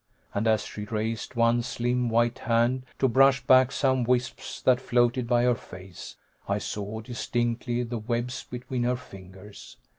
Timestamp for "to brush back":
2.97-3.71